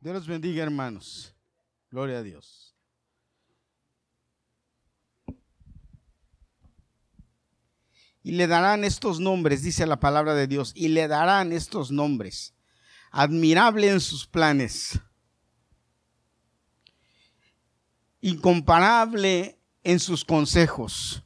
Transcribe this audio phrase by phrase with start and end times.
[0.00, 1.34] Dios los bendiga, hermanos.
[1.90, 2.74] Gloria a Dios.
[8.22, 12.54] Y le darán estos nombres, dice la palabra de Dios, y le darán estos nombres.
[13.10, 14.98] Admirable en sus planes.
[18.22, 21.22] Incomparable en sus consejos.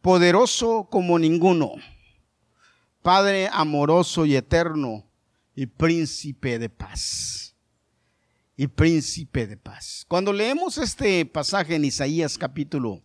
[0.00, 1.74] Poderoso como ninguno.
[3.02, 5.09] Padre amoroso y eterno
[5.54, 7.54] y príncipe de paz.
[8.56, 10.04] Y príncipe de paz.
[10.06, 13.02] Cuando leemos este pasaje en Isaías capítulo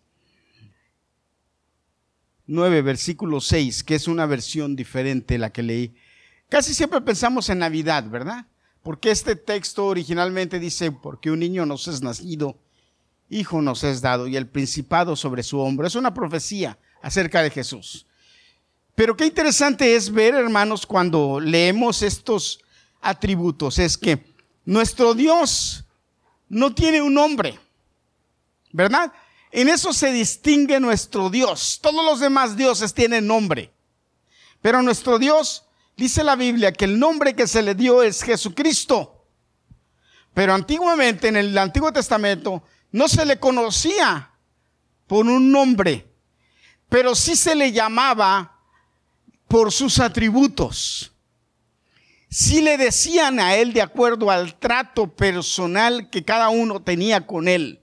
[2.48, 5.96] 9, versículo 6, que es una versión diferente la que leí,
[6.50, 8.48] casi siempre pensamos en Navidad, ¿verdad?
[8.84, 12.60] Porque este texto originalmente dice, porque un niño nos es nacido,
[13.30, 15.88] hijo nos es dado y el principado sobre su hombro.
[15.88, 18.06] Es una profecía acerca de Jesús.
[18.96, 22.60] Pero qué interesante es ver, hermanos, cuando leemos estos
[23.02, 25.84] atributos, es que nuestro Dios
[26.48, 27.60] no tiene un nombre,
[28.72, 29.12] ¿verdad?
[29.52, 31.80] En eso se distingue nuestro Dios.
[31.82, 33.72] Todos los demás dioses tienen nombre.
[34.62, 39.26] Pero nuestro Dios, dice la Biblia, que el nombre que se le dio es Jesucristo.
[40.34, 44.32] Pero antiguamente, en el Antiguo Testamento, no se le conocía
[45.08, 46.08] por un nombre,
[46.90, 48.55] pero sí se le llamaba
[49.48, 51.12] por sus atributos.
[52.30, 57.48] Si le decían a él de acuerdo al trato personal que cada uno tenía con
[57.48, 57.82] él.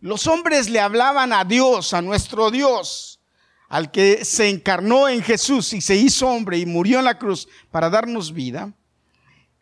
[0.00, 3.20] Los hombres le hablaban a Dios, a nuestro Dios,
[3.68, 7.46] al que se encarnó en Jesús y se hizo hombre y murió en la cruz
[7.70, 8.72] para darnos vida.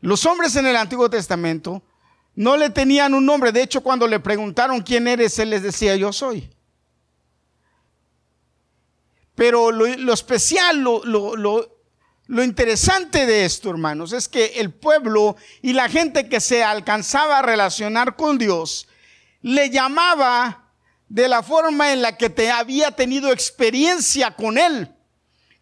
[0.01, 1.83] Los hombres en el Antiguo Testamento
[2.37, 3.51] no le tenían un nombre.
[3.51, 6.49] De hecho, cuando le preguntaron quién eres, él les decía, yo soy.
[9.39, 15.89] Pero lo, especial, lo, lo interesante de esto, hermanos, es que el pueblo y la
[15.89, 18.89] gente que se alcanzaba a relacionar con Dios
[19.41, 20.73] le llamaba
[21.09, 24.93] de la forma en la que te había tenido experiencia con Él.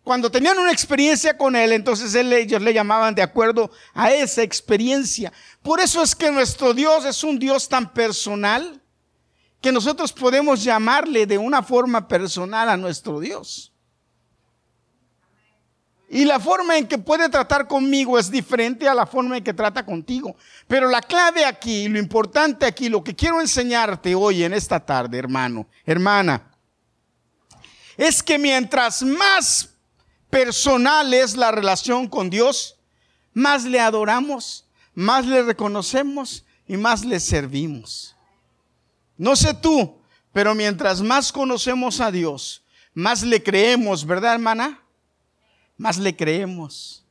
[0.02, 5.34] Cuando tenían una experiencia con Él, entonces ellos le llamaban de acuerdo a esa experiencia.
[5.60, 8.80] Por eso es que nuestro Dios es un Dios tan personal
[9.60, 13.72] que nosotros podemos llamarle de una forma personal a nuestro Dios.
[16.08, 19.52] Y la forma en que puede tratar conmigo es diferente a la forma en que
[19.52, 20.36] trata contigo.
[20.68, 25.18] Pero la clave aquí, lo importante aquí, lo que quiero enseñarte hoy en esta tarde,
[25.18, 26.50] hermano, hermana,
[27.96, 29.70] es que mientras más
[30.30, 32.76] personal es la relación con Dios,
[33.32, 38.15] más le adoramos, más le reconocemos y más le servimos.
[39.16, 39.98] No sé tú,
[40.32, 42.62] pero mientras más conocemos a Dios,
[42.94, 44.82] más le creemos, ¿verdad, hermana?
[45.76, 47.04] Más le creemos.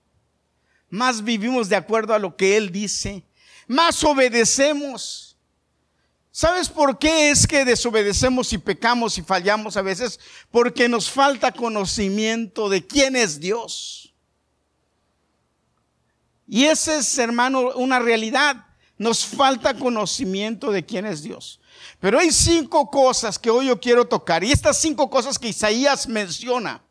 [0.89, 3.23] Más vivimos de acuerdo a lo que Él dice.
[3.67, 5.35] Más obedecemos.
[6.31, 10.19] ¿Sabes por qué es que desobedecemos y pecamos y fallamos a veces?
[10.51, 14.13] Porque nos falta conocimiento de quién es Dios.
[16.47, 18.65] Y ese es, hermano, una realidad.
[18.97, 21.59] Nos falta conocimiento de quién es Dios.
[22.05, 24.43] Pero hay cinco cosas que hoy yo quiero tocar.
[24.43, 26.83] Y estas cinco cosas que Isaías menciona,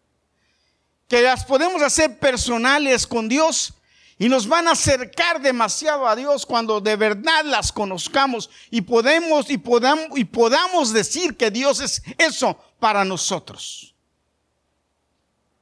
[1.07, 3.75] que las podemos hacer personales con Dios
[4.19, 9.47] y nos van a acercar demasiado a Dios cuando de verdad las conozcamos y podamos,
[9.49, 13.95] y podamos decir que Dios es eso para nosotros.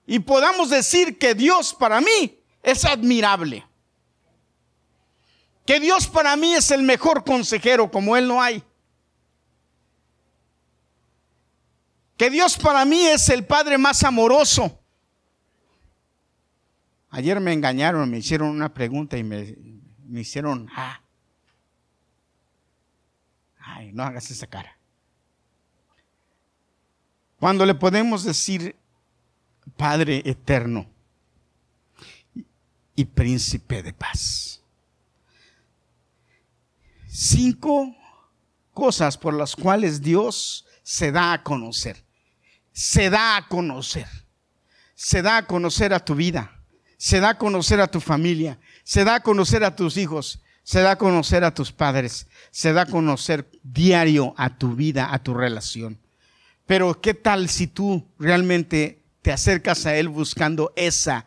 [0.06, 3.66] Y podamos decir que Dios para mí es admirable.
[5.66, 8.64] Que Dios para mí es el mejor consejero como Él no hay.
[12.22, 14.80] Que Dios para mí es el Padre más amoroso.
[17.10, 19.56] Ayer me engañaron, me hicieron una pregunta y me,
[20.20, 21.00] hicieron, ah.
[23.58, 24.78] Ay, no hagas esa cara.
[27.40, 28.76] Cuando le podemos decir
[29.76, 30.86] Padre eterno
[32.94, 34.62] y príncipe de paz.
[37.08, 37.96] Cinco
[38.72, 42.01] cosas por las cuales Dios se da a conocer.
[42.72, 44.06] Se da a conocer.
[44.94, 46.62] Se da a conocer a tu vida.
[46.96, 48.58] Se da a conocer a tu familia.
[48.84, 50.42] Se da a conocer a tus hijos.
[50.62, 52.26] Se da a conocer a tus padres.
[52.50, 55.98] Se da a conocer diario a tu vida, a tu relación.
[56.66, 61.26] Pero ¿qué tal si tú realmente te acercas a Él buscando esa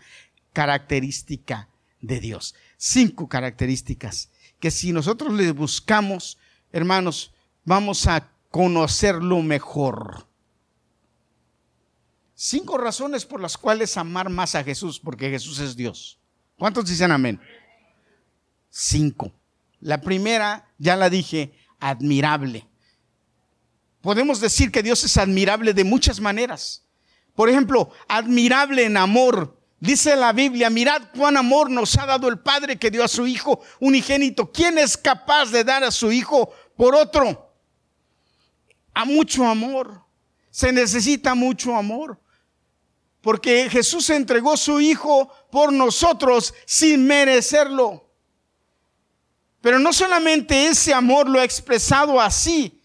[0.54, 1.68] característica
[2.02, 2.56] de Dios?
[2.78, 6.38] Cinco características que si nosotros le buscamos,
[6.72, 7.34] hermanos,
[7.66, 10.26] vamos a conocerlo mejor.
[12.36, 16.20] Cinco razones por las cuales amar más a Jesús, porque Jesús es Dios.
[16.58, 17.40] ¿Cuántos dicen amén?
[18.76, 19.32] cinco.
[19.80, 22.68] La primera, ya la dije, admirable.
[24.02, 26.84] Podemos decir que Dios es admirable de muchas maneras.
[27.36, 29.58] Por ejemplo, admirable en amor.
[29.80, 33.26] Dice la Biblia, mirad cuán amor nos ha dado el Padre que dio a su
[33.28, 34.52] Hijo unigénito.
[34.52, 37.54] ¿Quién es capaz de dar a su Hijo por otro?
[38.94, 40.02] A mucho amor.
[40.50, 42.20] Se necesita mucho amor.
[43.26, 48.08] Porque Jesús entregó su Hijo por nosotros sin merecerlo.
[49.62, 52.80] Pero no solamente ese amor lo ha expresado así,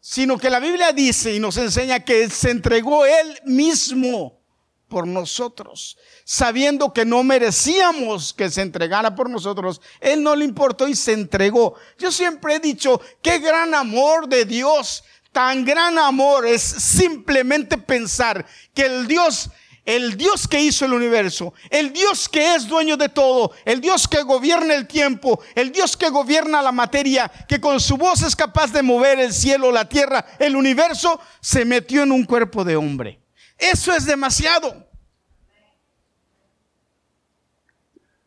[0.00, 4.38] sino que la Biblia dice y nos enseña que se entregó Él mismo
[4.86, 5.96] por nosotros,
[6.26, 9.80] sabiendo que no merecíamos que se entregara por nosotros.
[9.98, 11.74] Él no le importó y se entregó.
[11.98, 15.04] Yo siempre he dicho, qué gran amor de Dios,
[15.34, 19.50] tan gran amor es simplemente pensar que el Dios
[19.84, 24.08] el Dios que hizo el universo, el Dios que es dueño de todo, el Dios
[24.08, 28.34] que gobierna el tiempo, el Dios que gobierna la materia, que con su voz es
[28.34, 32.76] capaz de mover el cielo, la tierra, el universo, se metió en un cuerpo de
[32.76, 33.20] hombre.
[33.58, 34.88] Eso es demasiado.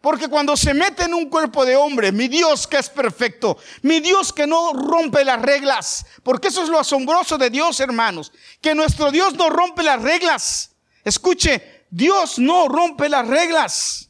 [0.08, 4.00] Porque cuando se mete en un cuerpo de hombre, mi Dios que es perfecto, mi
[4.00, 8.32] Dios que no rompe las reglas, porque eso es lo asombroso de Dios, hermanos,
[8.62, 10.72] que nuestro Dios no rompe las reglas.
[11.04, 14.10] Escuche, Dios no rompe las reglas.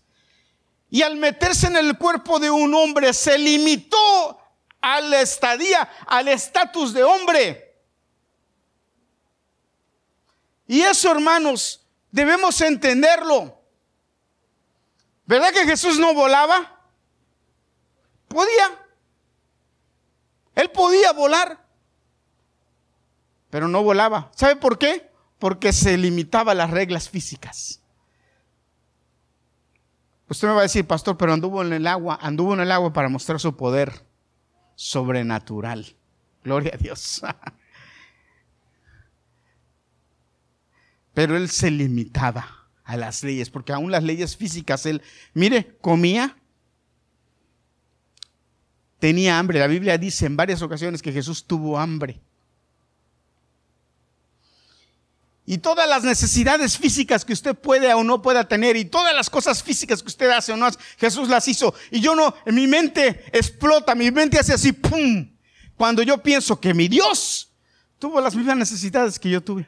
[0.92, 4.40] Y al meterse en el cuerpo de un hombre, se limitó
[4.80, 7.76] a la estadía, al estatus de hombre.
[10.68, 13.57] Y eso, hermanos, debemos entenderlo.
[15.28, 16.82] ¿Verdad que Jesús no volaba?
[18.28, 18.86] Podía.
[20.56, 21.64] Él podía volar,
[23.52, 24.32] pero no volaba.
[24.34, 25.08] ¿Sabe por qué?
[25.40, 27.82] porque se limitaba a las reglas físicas.
[30.30, 32.92] Usted me va a decir, pastor, pero anduvo en el agua, anduvo en el agua
[32.92, 34.06] para mostrar su poder
[34.76, 35.96] sobrenatural.
[36.44, 37.22] Gloria a Dios.
[41.14, 42.57] Pero él se limitaba
[42.88, 45.02] a las leyes, porque aún las leyes físicas, él,
[45.34, 46.38] mire, comía,
[48.98, 49.60] tenía hambre.
[49.60, 52.22] La Biblia dice en varias ocasiones que Jesús tuvo hambre.
[55.50, 59.30] y todas las necesidades físicas que usted puede o no pueda tener y todas las
[59.30, 61.74] cosas físicas que usted hace o no hace, Jesús las hizo.
[61.90, 65.26] Y yo no, en mi mente explota, mi mente hace así, ¡pum!
[65.78, 67.50] Cuando yo pienso que mi Dios
[67.98, 69.66] tuvo las mismas necesidades que yo tuve.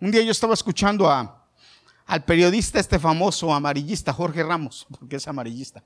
[0.00, 1.41] Un día yo estaba escuchando a,
[2.12, 5.82] al periodista este famoso amarillista, Jorge Ramos, porque es amarillista.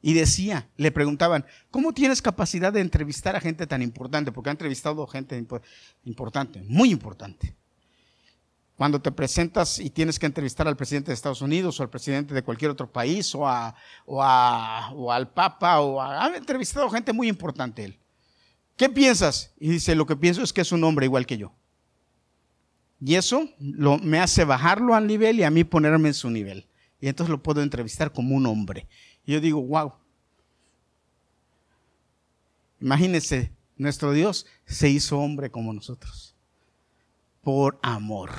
[0.00, 4.32] Y decía, le preguntaban, ¿cómo tienes capacidad de entrevistar a gente tan importante?
[4.32, 5.36] Porque ha entrevistado gente
[6.04, 7.54] importante, muy importante.
[8.78, 12.32] Cuando te presentas y tienes que entrevistar al presidente de Estados Unidos o al presidente
[12.32, 13.74] de cualquier otro país o, a,
[14.06, 17.98] o, a, al Papa, o ha entrevistado gente muy importante él.
[18.78, 19.52] ¿Qué piensas?
[19.60, 21.52] Y dice, lo que pienso es que es un hombre igual que yo.
[23.00, 26.66] Y eso me hace bajarlo al nivel y a mí ponerme en su nivel.
[27.00, 28.86] Y entonces lo puedo entrevistar como un hombre.
[29.24, 29.92] Y yo digo, wow.
[32.80, 36.34] Imagínense, nuestro Dios se hizo hombre como nosotros.
[37.42, 38.30] Por amor.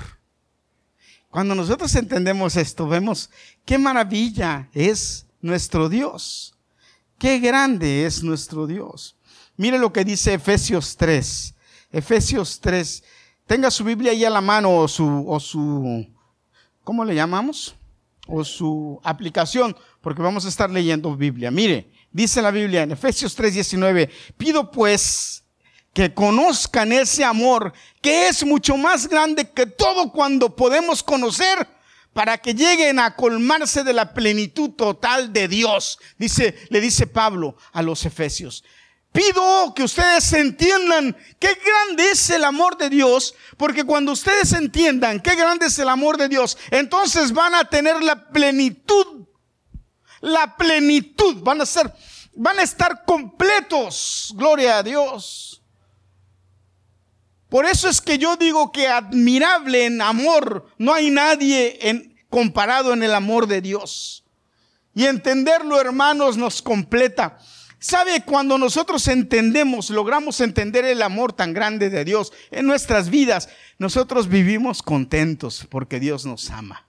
[1.30, 3.30] Cuando nosotros entendemos esto, vemos
[3.66, 6.56] qué maravilla es nuestro Dios.
[7.20, 9.16] Qué grande es nuestro Dios.
[9.56, 11.54] Mire lo que dice Efesios 3.
[11.92, 13.04] Efesios 3.
[13.48, 16.06] Tenga su Biblia ahí a la mano o su, o su,
[16.84, 17.76] ¿cómo le llamamos?
[18.28, 21.50] O su aplicación porque vamos a estar leyendo Biblia.
[21.50, 25.46] Mire, dice la Biblia en Efesios 3:19, pido pues
[25.94, 31.68] que conozcan ese amor que es mucho más grande que todo cuando podemos conocer
[32.12, 36.00] para que lleguen a colmarse de la plenitud total de Dios.
[36.18, 38.64] Dice, le dice Pablo a los efesios.
[39.18, 45.20] Pido que ustedes entiendan qué grande es el amor de Dios, porque cuando ustedes entiendan
[45.20, 49.18] qué grande es el amor de Dios, entonces van a tener la plenitud
[50.22, 51.92] la plenitud, van a ser,
[52.34, 55.62] van a estar completos, gloria a Dios.
[57.50, 62.94] Por eso es que yo digo que admirable en amor, no hay nadie en, comparado
[62.94, 64.26] en el amor de Dios.
[64.94, 67.40] Y entenderlo, hermanos, nos completa.
[67.80, 68.24] ¿Sabe?
[68.24, 74.28] Cuando nosotros entendemos, logramos entender el amor tan grande de Dios en nuestras vidas, nosotros
[74.28, 76.88] vivimos contentos porque Dios nos ama.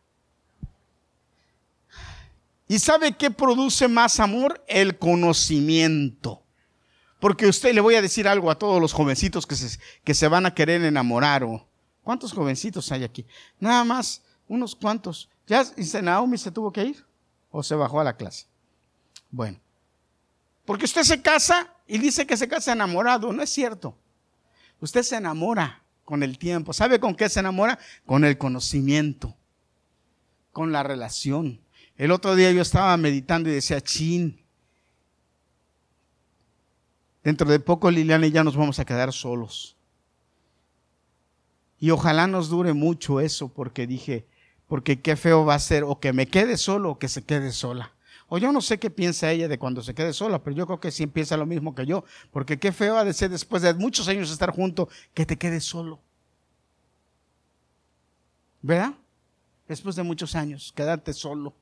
[2.67, 4.63] ¿Y sabe qué produce más amor?
[4.67, 6.43] El conocimiento.
[7.21, 10.29] Porque usted le voy a decir algo a todos los jovencitos que se, que se
[10.29, 11.45] van a querer enamorar.
[11.45, 11.67] O,
[12.03, 13.27] ¿Cuántos jovencitos hay aquí?
[13.59, 15.29] Nada más Unos cuantos.
[15.47, 15.63] ¿Ya
[16.03, 17.05] Naomi se tuvo que ir?
[17.51, 18.47] ¿O se bajó a la clase?
[19.31, 19.61] Bueno.
[20.69, 23.33] Porque usted se casa y dice que se casa enamorado.
[23.33, 23.97] No es cierto.
[24.81, 26.75] Usted se enamora con el tiempo.
[26.75, 27.79] ¿Sabe con qué se enamora?
[28.05, 29.35] Con el conocimiento,
[30.53, 31.59] con la relación.
[31.97, 34.45] El otro día yo estaba meditando y decía, chin,
[37.25, 39.75] dentro de poco Liliana y ya nos vamos a quedar solos.
[41.79, 44.27] Y ojalá nos dure mucho eso, porque dije,
[44.67, 47.53] porque qué feo va a ser o que me quede solo o que se quede
[47.53, 47.95] sola.
[48.29, 50.81] O yo no sé qué piensa ella de cuando se quede sola, pero yo creo
[50.81, 53.73] que sí piensa lo mismo que yo, porque qué feo ha de ser después de
[53.73, 55.99] muchos años estar junto que te quedes solo.
[58.61, 58.95] ¿Verdad?
[59.67, 61.55] Después de muchos años, quedarte solo.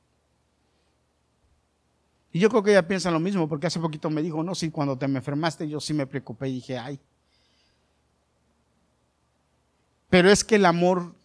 [2.33, 4.69] Y yo creo que ella piensa lo mismo, porque hace poquito me dijo, no, sí,
[4.69, 6.99] cuando te me enfermaste yo sí me preocupé y dije, ay.
[10.09, 11.15] Pero es que el amor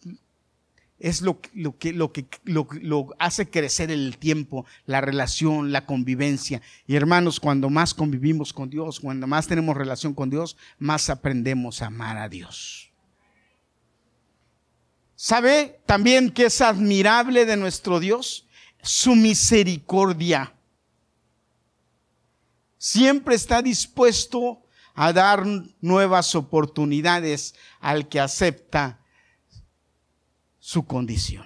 [1.03, 5.85] es lo, lo, que, lo que lo, lo, hace crecer el tiempo, la relación, la
[5.85, 6.61] convivencia.
[6.87, 11.81] Y hermanos, cuando más convivimos con Dios, cuando más tenemos relación con Dios, más aprendemos
[11.81, 12.89] a amar a Dios.
[15.13, 18.47] ¿Sabe también que es admirable de nuestro Dios?
[18.81, 20.53] Su misericordia.
[22.77, 25.43] Siempre está dispuesto a dar
[25.81, 29.02] nuevas oportunidades al que acepta
[30.63, 31.43] su condición.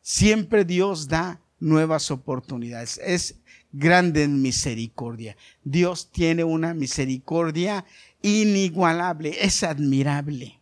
[0.00, 2.98] Siempre Dios da nuevas oportunidades.
[3.04, 3.40] Es
[3.72, 5.36] grande en misericordia.
[5.64, 7.84] Dios tiene una misericordia
[8.22, 10.58] inigualable, es admirable.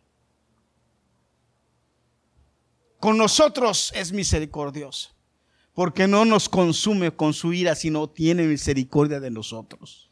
[2.99, 5.15] Con nosotros es misericordioso,
[5.73, 10.06] porque no nos consume con su ira, sino tiene misericordia de nosotros.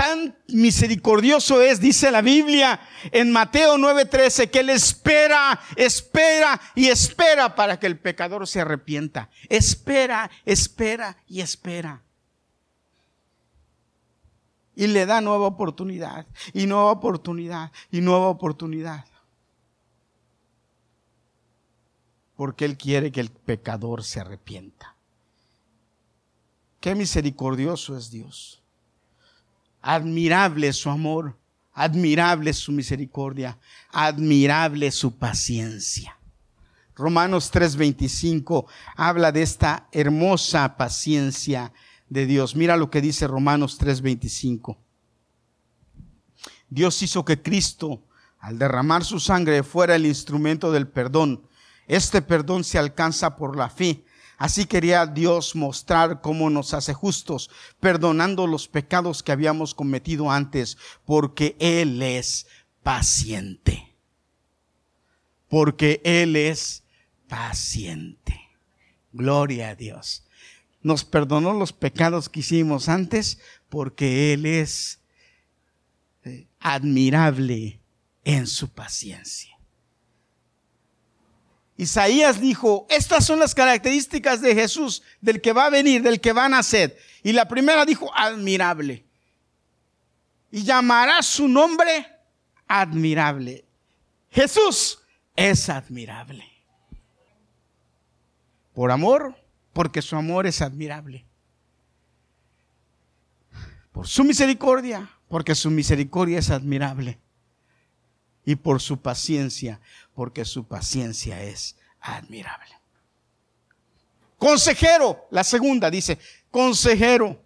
[0.00, 2.80] Tan misericordioso es, dice la Biblia
[3.12, 9.28] en Mateo 9:13, que Él espera, espera y espera para que el pecador se arrepienta.
[9.50, 12.02] Espera, espera y espera.
[14.74, 19.04] Y le da nueva oportunidad, y nueva oportunidad, y nueva oportunidad.
[22.36, 24.96] Porque Él quiere que el pecador se arrepienta.
[26.80, 28.59] Qué misericordioso es Dios.
[29.82, 31.38] Admirable su amor,
[31.72, 33.58] admirable su misericordia,
[33.90, 36.16] admirable su paciencia.
[36.94, 41.72] Romanos 3:25 habla de esta hermosa paciencia
[42.08, 42.54] de Dios.
[42.54, 44.76] Mira lo que dice Romanos 3:25.
[46.68, 48.02] Dios hizo que Cristo,
[48.38, 51.42] al derramar su sangre, fuera el instrumento del perdón.
[51.88, 54.04] Este perdón se alcanza por la fe
[54.40, 60.78] Así quería Dios mostrar cómo nos hace justos, perdonando los pecados que habíamos cometido antes,
[61.04, 62.46] porque Él es
[62.82, 63.94] paciente.
[65.46, 66.84] Porque Él es
[67.28, 68.40] paciente.
[69.12, 70.24] Gloria a Dios.
[70.80, 75.00] Nos perdonó los pecados que hicimos antes porque Él es
[76.24, 77.78] eh, admirable
[78.24, 79.49] en su paciencia.
[81.80, 86.34] Isaías dijo, estas son las características de Jesús, del que va a venir, del que
[86.34, 86.98] va a nacer.
[87.22, 89.02] Y la primera dijo, admirable.
[90.50, 92.06] Y llamará su nombre
[92.68, 93.64] admirable.
[94.30, 95.00] Jesús
[95.34, 96.44] es admirable.
[98.74, 99.34] Por amor,
[99.72, 101.24] porque su amor es admirable.
[103.90, 107.18] Por su misericordia, porque su misericordia es admirable
[108.44, 109.80] y por su paciencia,
[110.20, 112.78] porque su paciencia es admirable.
[114.36, 116.18] Consejero, la segunda dice,
[116.50, 117.42] consejero,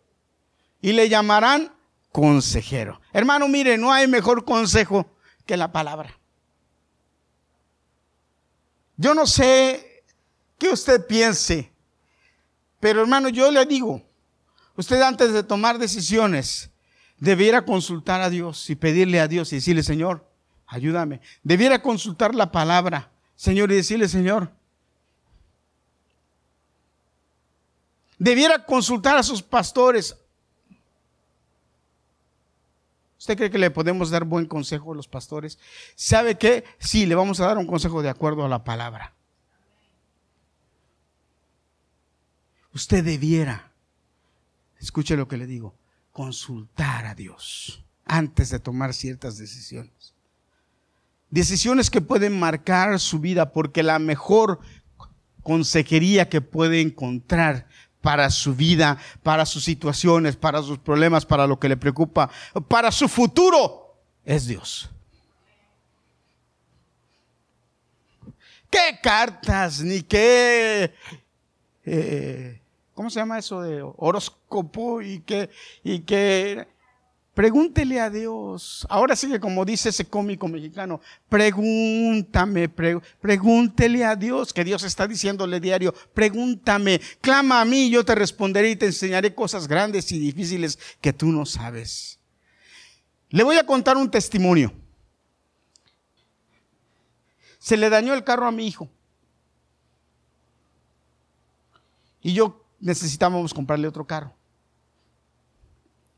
[0.80, 1.72] y le llamarán
[2.10, 3.00] consejero.
[3.12, 5.06] Hermano, mire, no hay mejor consejo
[5.46, 6.18] que la palabra.
[8.96, 10.02] Yo no sé
[10.58, 11.70] qué usted piense,
[12.80, 14.02] pero hermano, yo le digo,
[14.74, 16.70] usted antes de tomar decisiones,
[17.18, 20.33] debiera consultar a Dios y pedirle a Dios y decirle, Señor,
[20.74, 21.20] ayúdame.
[21.42, 24.52] Debiera consultar la palabra, Señor, y decirle, Señor,
[28.18, 30.16] debiera consultar a sus pastores.
[33.18, 35.58] ¿Usted cree que le podemos dar buen consejo a los pastores?
[35.94, 36.64] ¿Sabe qué?
[36.78, 39.14] Sí, le vamos a dar un consejo de acuerdo a la palabra.
[42.74, 43.72] Usted debiera,
[44.80, 45.76] escuche lo que le digo,
[46.10, 50.13] consultar a Dios antes de tomar ciertas decisiones.
[51.30, 54.60] Decisiones que pueden marcar su vida porque la mejor
[55.42, 57.66] consejería que puede encontrar
[58.00, 62.30] para su vida, para sus situaciones, para sus problemas, para lo que le preocupa,
[62.68, 64.90] para su futuro, es Dios.
[68.74, 70.92] qué cartas, ni qué,
[71.84, 72.60] eh,
[72.92, 75.00] ¿cómo se llama eso de horóscopo?
[75.00, 75.48] Y qué,
[75.84, 76.66] y qué,
[77.34, 78.86] Pregúntele a Dios.
[78.88, 85.08] Ahora sí que como dice ese cómico mexicano, pregúntame, pregúntele a Dios, que Dios está
[85.08, 90.20] diciéndole diario, pregúntame, clama a mí, yo te responderé y te enseñaré cosas grandes y
[90.20, 92.20] difíciles que tú no sabes.
[93.30, 94.72] Le voy a contar un testimonio.
[97.58, 98.88] Se le dañó el carro a mi hijo.
[102.22, 104.32] Y yo necesitábamos comprarle otro carro.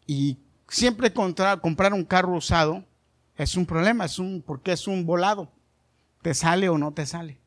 [0.07, 2.85] Y siempre comprar un carro usado
[3.37, 5.51] es un problema, es un, porque es un volado.
[6.23, 7.39] ¿Te sale o no te sale?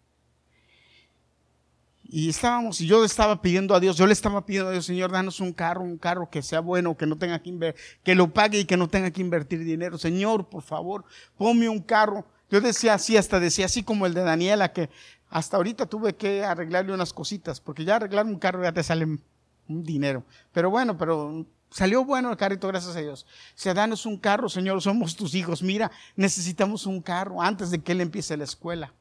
[2.12, 5.12] Y estábamos, y yo estaba pidiendo a Dios, yo le estaba pidiendo a Dios, Señor,
[5.12, 8.34] danos un carro, un carro que sea bueno, que no tenga que invertir, que lo
[8.34, 9.98] pague y que no tenga que invertir dinero.
[10.00, 11.06] Señor, por favor,
[11.38, 12.26] ponme un carro.
[12.50, 14.90] Yo decía así, hasta decía así como el de Daniela, que
[15.30, 19.06] hasta ahorita tuve que arreglarle unas cositas, porque ya arreglar un carro ya te sale
[19.06, 20.24] un dinero.
[20.52, 23.26] Pero bueno, pero Salió bueno el carrito, gracias a Dios.
[23.54, 25.62] Se danos un carro, Señor, somos tus hijos.
[25.62, 28.94] Mira, necesitamos un carro antes de que él empiece la escuela.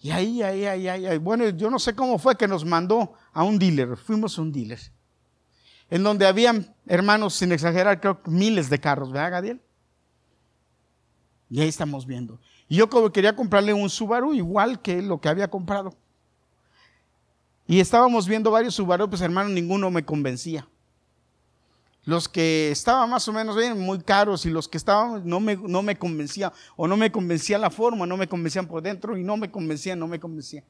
[0.00, 3.44] Y ahí, ahí, ahí, ahí, Bueno, yo no sé cómo fue que nos mandó a
[3.44, 3.96] un dealer.
[3.96, 4.80] Fuimos a un dealer.
[5.88, 9.62] En donde habían, hermanos, sin exagerar, creo que miles de carros, ¿verdad, Gadiel?
[11.48, 12.40] Y ahí estamos viendo.
[12.68, 15.96] Y yo como quería comprarle un Subaru igual que lo que había comprado.
[17.66, 20.66] Y estábamos viendo varios Subaru, pues hermano, ninguno me convencía.
[22.06, 25.56] Los que estaban más o menos bien, muy caros, y los que estaban no me,
[25.56, 29.24] no me convencían, o no me convencía la forma, no me convencían por dentro, y
[29.24, 30.64] no me convencían, no me convencían.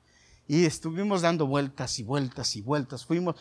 [0.47, 3.05] Y estuvimos dando vueltas y vueltas y vueltas.
[3.05, 3.35] Fuimos,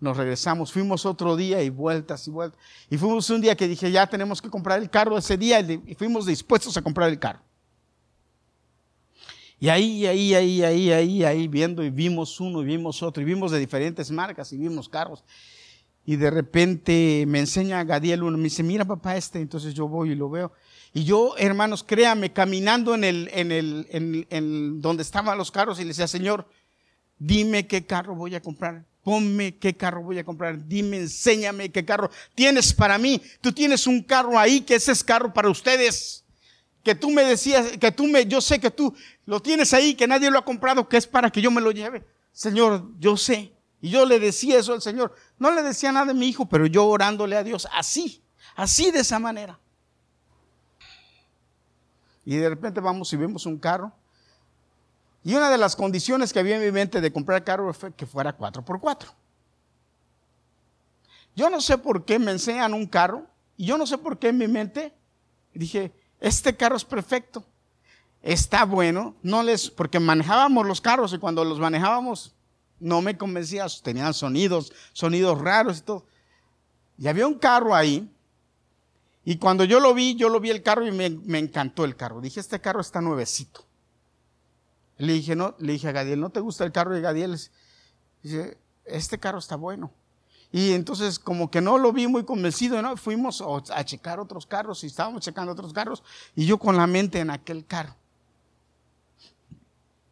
[0.00, 2.60] nos regresamos, fuimos otro día y vueltas y vueltas.
[2.90, 5.94] Y fuimos un día que dije, ya tenemos que comprar el carro ese día, y
[5.94, 7.40] fuimos dispuestos a comprar el carro.
[9.58, 13.24] Y ahí, ahí, ahí, ahí, ahí, ahí, viendo, y vimos uno, y vimos otro, y
[13.24, 15.24] vimos de diferentes marcas, y vimos carros
[16.04, 20.12] y de repente me enseña Gadiel uno, me dice, mira papá este, entonces yo voy
[20.12, 20.52] y lo veo.
[20.92, 25.78] Y yo, hermanos, créame, caminando en el, en el, en, en donde estaban los carros
[25.78, 26.48] y le decía, Señor,
[27.18, 28.84] dime qué carro voy a comprar.
[29.04, 30.66] Ponme qué carro voy a comprar.
[30.66, 33.22] Dime, enséñame qué carro tienes para mí.
[33.40, 36.24] Tú tienes un carro ahí que ese es carro para ustedes.
[36.82, 38.94] Que tú me decías, que tú me, yo sé que tú
[39.26, 41.70] lo tienes ahí, que nadie lo ha comprado, que es para que yo me lo
[41.70, 42.04] lleve.
[42.32, 43.52] Señor, yo sé.
[43.80, 45.14] Y yo le decía eso al Señor.
[45.38, 48.22] No le decía nada de mi hijo, pero yo orándole a Dios así,
[48.56, 49.58] así de esa manera.
[52.24, 53.92] Y de repente vamos y vemos un carro.
[55.24, 58.06] Y una de las condiciones que había en mi mente de comprar carro fue que
[58.06, 59.06] fuera 4x4.
[61.36, 64.28] Yo no sé por qué me enseñan un carro y yo no sé por qué
[64.28, 64.92] en mi mente
[65.54, 67.44] dije, este carro es perfecto,
[68.22, 72.34] está bueno, no les, porque manejábamos los carros y cuando los manejábamos
[72.80, 76.06] no me convencía, tenían sonidos, sonidos raros y todo.
[76.98, 78.10] Y había un carro ahí,
[79.24, 82.20] y cuando yo lo vi, yo lo vi el carro y me, encantó el carro.
[82.20, 83.64] Dije, este carro está nuevecito.
[84.96, 86.96] Le dije, no, le dije a Gadiel, ¿no te gusta el carro?
[86.96, 87.38] Y Gadiel
[88.22, 89.92] dice, este carro está bueno.
[90.52, 92.96] Y entonces como que no lo vi muy convencido, ¿no?
[92.96, 96.02] Fuimos a checar otros carros y estábamos checando otros carros
[96.34, 97.94] y yo con la mente en aquel carro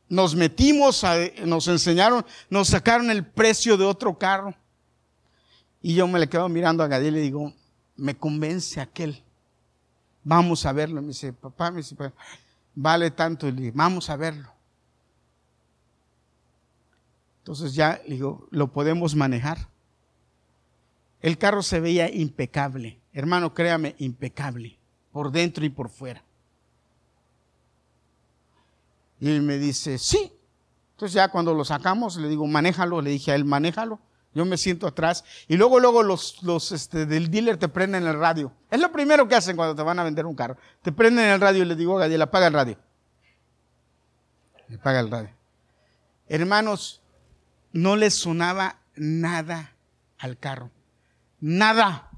[0.09, 1.05] nos metimos,
[1.45, 4.55] nos enseñaron, nos sacaron el precio de otro carro.
[5.83, 7.53] Y yo me le quedo mirando a Gadiel y digo,
[7.97, 9.23] me convence aquel.
[10.25, 11.01] Vamos a verlo.
[11.01, 11.97] Me dice, papá, me dice,
[12.75, 13.47] vale tanto.
[13.47, 14.51] Y le digo, vamos a verlo.
[17.41, 19.69] Entonces ya, le digo, lo podemos manejar.
[21.21, 23.01] El carro se veía impecable.
[23.13, 24.79] Hermano, créame, impecable.
[25.13, 26.23] Por dentro y por fuera.
[29.21, 30.33] Y me dice, sí.
[30.93, 33.01] Entonces ya cuando lo sacamos, le digo, manéjalo.
[33.01, 34.01] Le dije a él, manéjalo.
[34.35, 35.25] Yo me siento atrás.
[35.49, 38.53] Y luego, luego los, los este, del dealer te prenden el radio.
[38.71, 40.57] Es lo primero que hacen cuando te van a vender un carro.
[40.83, 42.79] Te prenden el radio y le digo Gadiel, apaga el radio.
[44.75, 45.31] Apaga el radio.
[46.29, 47.01] Hermanos,
[47.73, 49.73] no le sonaba nada
[50.19, 50.71] al carro.
[51.41, 52.11] Nada.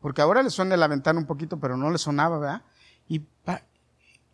[0.00, 2.62] Porque ahora le suena la ventana un poquito, pero no le sonaba, ¿verdad?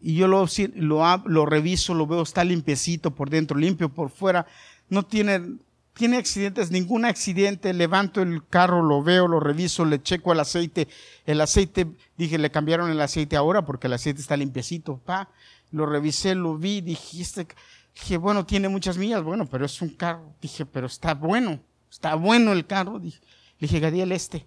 [0.01, 4.47] Y yo lo, lo, lo reviso, lo veo, está limpiecito por dentro, limpio por fuera,
[4.89, 5.59] no tiene,
[5.95, 10.89] tiene accidentes, ningún accidente, levanto el carro, lo veo, lo reviso, le checo el aceite,
[11.27, 11.87] el aceite,
[12.17, 15.29] dije, le cambiaron el aceite ahora porque el aceite está limpiecito, pa,
[15.71, 17.47] lo revisé, lo vi, dije, este,
[17.95, 21.61] dije, bueno, tiene muchas millas, bueno, pero es un carro, dije, pero está bueno,
[21.91, 23.21] está bueno el carro, dije,
[23.59, 24.47] le dije, Gadiel, este,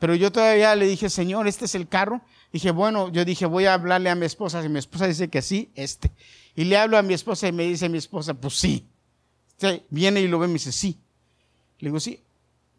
[0.00, 2.22] pero yo todavía le dije, Señor, este es el carro,
[2.52, 4.62] Dije, bueno, yo dije, voy a hablarle a mi esposa.
[4.62, 6.10] Si mi esposa dice que sí, este.
[6.56, 8.88] Y le hablo a mi esposa y me dice mi esposa, pues sí.
[9.90, 10.98] Viene y lo ve y me dice, sí.
[11.78, 12.22] Le digo, sí,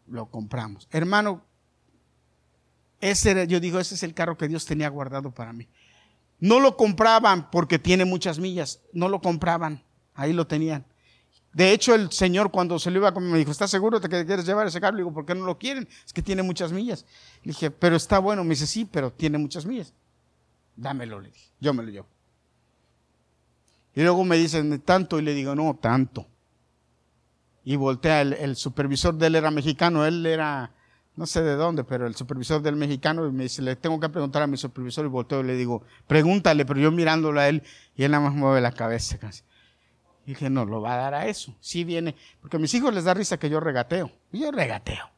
[0.06, 0.88] lo compramos.
[0.90, 1.44] Hermano,
[3.00, 5.68] ese era, yo digo, ese es el carro que Dios tenía guardado para mí.
[6.38, 9.82] No lo compraban porque tiene muchas millas, no lo compraban,
[10.14, 10.84] ahí lo tenían.
[11.52, 14.08] De hecho, el Señor cuando se lo iba a comer me dijo, ¿estás seguro de
[14.08, 14.96] que quieres llevar ese carro?
[14.96, 15.86] Le digo, ¿por qué no lo quieren?
[16.04, 17.04] Es que tiene muchas millas.
[17.42, 18.42] Le dije, pero está bueno.
[18.42, 19.92] Me dice, sí, pero tiene muchas millas.
[20.76, 21.50] Dámelo, le dije.
[21.60, 22.06] Yo me lo llevo.
[23.94, 25.18] Y luego me dicen, ¿tanto?
[25.18, 26.26] Y le digo, no, tanto.
[27.64, 30.72] Y voltea, el, supervisor de él era mexicano, él era,
[31.14, 34.08] no sé de dónde, pero el supervisor del mexicano, y me dice, le tengo que
[34.08, 37.62] preguntar a mi supervisor, y volteo y le digo, pregúntale, pero yo mirándolo a él,
[37.94, 39.42] y él nada más mueve la cabeza casi.
[40.24, 41.54] Y dije, no, lo va a dar a eso.
[41.60, 44.10] Sí viene, porque a mis hijos les da risa que yo regateo.
[44.32, 45.10] Y yo regateo.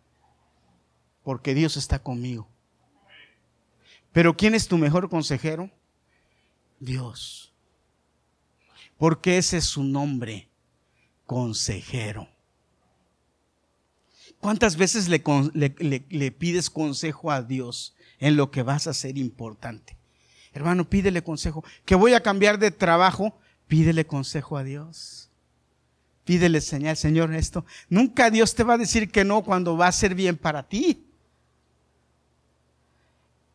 [1.23, 2.49] Porque Dios está conmigo.
[4.13, 5.71] Pero ¿quién es tu mejor consejero?
[6.79, 7.53] Dios.
[8.97, 10.49] Porque ese es su nombre,
[11.27, 12.29] consejero.
[14.39, 19.97] ¿Cuántas veces le, pides consejo a Dios en lo que vas a hacer importante?
[20.53, 21.65] Hermano, pídele consejo.
[21.85, 23.39] Que voy a cambiar de trabajo,
[23.75, 25.29] Pídele consejo a Dios.
[26.25, 27.67] Pídele señal, Señor, esto.
[27.89, 31.05] Nunca Dios te va a decir que no cuando va a ser bien para ti.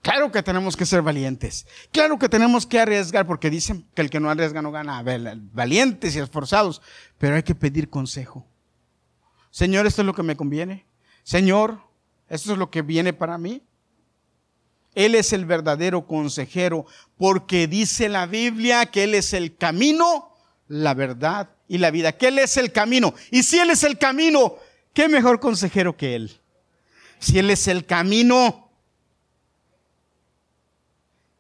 [0.02, 1.66] Claro que tenemos que ser valientes.
[1.94, 5.02] Claro que tenemos que arriesgar porque dicen que el que no arriesga no gana.
[5.54, 6.82] Valientes y esforzados.
[7.18, 8.46] Pero hay que pedir consejo.
[9.52, 10.86] Señor, esto es lo que me conviene.
[11.24, 11.80] Señor,
[12.28, 13.64] esto es lo que viene para mí.
[15.00, 16.86] Él es el verdadero consejero,
[17.18, 20.36] porque dice la Biblia que Él es el camino,
[20.68, 23.14] la verdad y la vida, que Él es el camino.
[23.32, 24.58] Y si Él es el camino,
[24.94, 26.42] ¿qué mejor consejero que Él?
[27.18, 28.70] Si Él es el camino.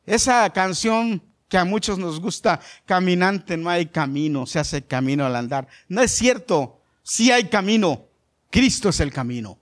[0.06, 5.36] Esa canción que a muchos nos gusta, caminante no hay camino, se hace camino al
[5.36, 5.67] andar.
[5.89, 8.06] No es cierto, sí hay camino,
[8.50, 9.60] Cristo es el camino.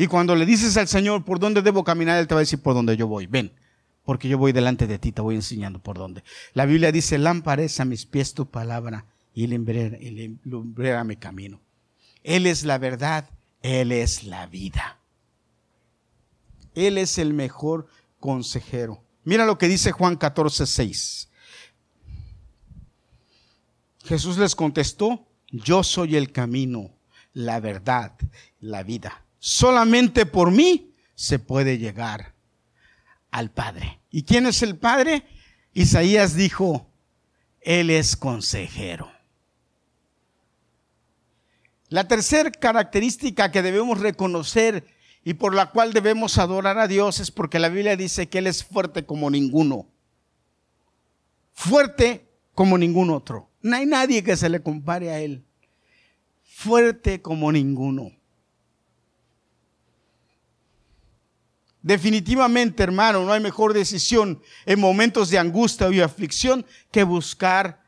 [0.00, 2.62] Y cuando le dices al Señor por dónde debo caminar, Él te va a decir
[2.62, 3.26] por dónde yo voy.
[3.26, 3.52] Ven,
[4.02, 6.24] porque yo voy delante de ti, te voy enseñando por dónde.
[6.54, 11.60] La Biblia dice, lámpara a mis pies tu palabra y lumbrera mi camino.
[12.22, 13.28] Él es la verdad,
[13.60, 14.98] Él es la vida.
[16.74, 17.86] Él es el mejor
[18.20, 19.04] consejero.
[19.24, 21.28] Mira lo que dice Juan 14, 6.
[24.04, 26.90] Jesús les contestó, yo soy el camino,
[27.34, 28.14] la verdad,
[28.60, 32.34] la vida solamente por mí se puede llegar
[33.32, 33.98] al Padre.
[34.10, 35.24] ¿Y quién es el Padre?
[35.72, 36.86] Isaías dijo,
[37.60, 39.10] Él es consejero.
[41.88, 44.86] La tercera característica que debemos reconocer
[45.24, 48.46] y por la cual debemos adorar a Dios es porque la Biblia dice que Él
[48.46, 49.86] es fuerte como ninguno.
[51.52, 53.50] Fuerte como ningún otro.
[53.62, 55.44] No hay nadie que se le compare a Él.
[56.44, 58.12] Fuerte como ninguno.
[61.82, 67.82] Definitivamente, hermano, no hay mejor decisión en momentos de angustia y aflicción que buscar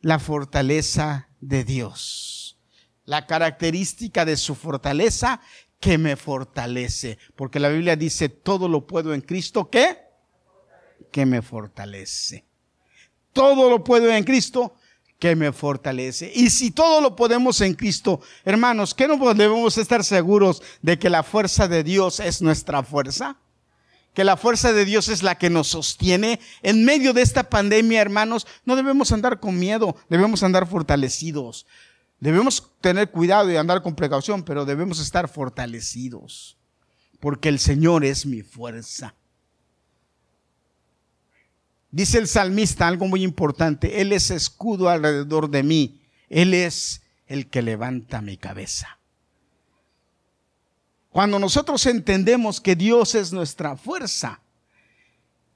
[0.00, 2.58] la fortaleza de Dios.
[3.04, 5.40] La característica de su fortaleza
[5.80, 7.18] que me fortalece.
[7.34, 9.98] Porque la Biblia dice, todo lo puedo en Cristo que,
[11.12, 12.46] que me fortalece.
[13.32, 14.76] Todo lo puedo en Cristo
[15.18, 16.30] que me fortalece.
[16.34, 21.10] Y si todo lo podemos en Cristo, hermanos, ¿qué no debemos estar seguros de que
[21.10, 23.36] la fuerza de Dios es nuestra fuerza?
[24.12, 26.40] Que la fuerza de Dios es la que nos sostiene.
[26.62, 31.66] En medio de esta pandemia, hermanos, no debemos andar con miedo, debemos andar fortalecidos.
[32.18, 36.56] Debemos tener cuidado y andar con precaución, pero debemos estar fortalecidos.
[37.20, 39.14] Porque el Señor es mi fuerza.
[41.90, 47.48] Dice el salmista algo muy importante, Él es escudo alrededor de mí, Él es el
[47.48, 48.98] que levanta mi cabeza.
[51.10, 54.40] Cuando nosotros entendemos que Dios es nuestra fuerza,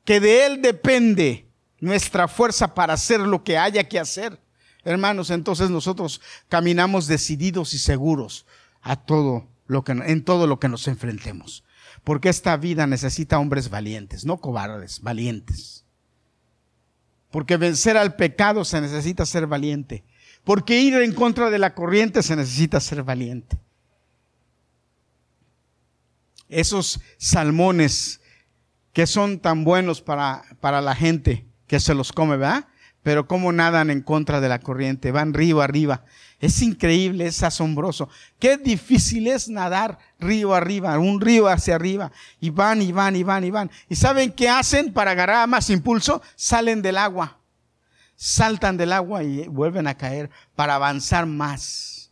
[0.05, 1.47] que de Él depende
[1.81, 4.41] nuestra fuerza para hacer lo que haya que hacer,
[4.85, 8.47] hermanos, entonces nosotros caminamos decididos y seguros
[8.81, 11.65] a todo lo que, en todo lo que nos enfrentemos.
[12.05, 15.80] Porque esta vida necesita hombres valientes, no cobardes, valientes.
[17.31, 20.05] Porque vencer al pecado se necesita ser valiente.
[20.45, 23.59] Porque ir en contra de la corriente se necesita ser valiente.
[26.49, 28.21] Esos salmones
[28.93, 32.67] que son tan buenos para, para la gente que se los come, ¿verdad?
[33.03, 36.05] Pero como nadan en contra de la corriente, van río arriba.
[36.39, 38.09] Es increíble, es asombroso.
[38.39, 42.13] Qué difícil es nadar río arriba, un río hacia arriba.
[42.41, 43.71] Y van y van y van y van.
[43.89, 46.23] ¿Y saben qué hacen para agarrar más impulso?
[46.37, 47.39] Salen del agua.
[48.17, 52.11] saltan del agua y vuelven a caer para avanzar más.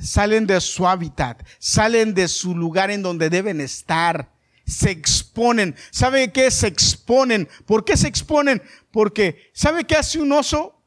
[0.00, 4.30] Salen de su hábitat, salen de su lugar en donde deben estar,
[4.66, 5.76] se exponen.
[5.90, 6.50] ¿Sabe qué?
[6.50, 7.48] Se exponen.
[7.64, 8.62] ¿Por qué se exponen?
[8.90, 10.80] Porque, ¿sabe qué hace un oso?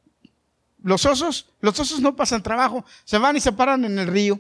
[0.82, 4.40] Los osos, los osos no pasan trabajo, se van y se paran en el río.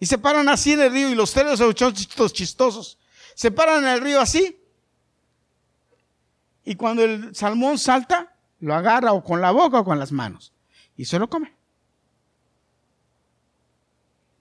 [0.00, 2.98] Y se paran así en el río y los telos son chistosos.
[3.34, 4.60] Se paran en el río así.
[6.64, 10.52] Y cuando el salmón salta, lo agarra o con la boca o con las manos.
[10.96, 11.54] Y se lo come.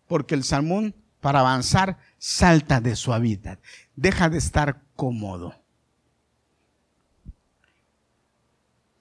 [0.08, 3.60] Porque el salmón, para avanzar, salta de su hábitat.
[3.95, 5.55] Deja de estar cómodo.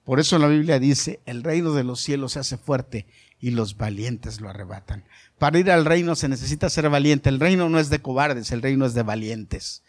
[0.03, 3.05] Por eso la Biblia dice, el reino de los cielos se hace fuerte
[3.39, 5.05] y los valientes lo arrebatan.
[5.37, 7.29] Para ir al reino se necesita ser valiente.
[7.29, 9.83] El reino no es de cobardes, el reino es de valientes.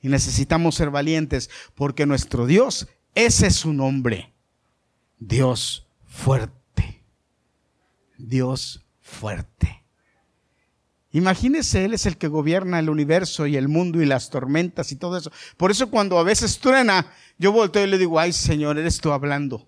[0.00, 4.32] Y necesitamos ser valientes porque nuestro Dios, ese es su nombre.
[5.18, 7.02] Dios fuerte.
[8.16, 9.85] Dios fuerte.
[11.16, 14.96] Imagínese, Él es el que gobierna el universo y el mundo y las tormentas y
[14.96, 15.32] todo eso.
[15.56, 17.06] Por eso cuando a veces truena,
[17.38, 19.66] yo volteo y le digo, ay Señor, eres tú hablando.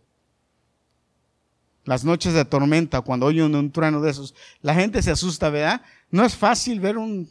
[1.85, 5.81] Las noches de tormenta, cuando oyen un, trueno de esos, la gente se asusta, ¿verdad?
[6.11, 7.27] No es fácil ver un,